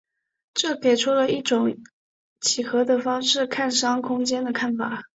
[0.55, 1.77] 这给出了以一种
[2.39, 5.03] 几何的方式看商空间的方法。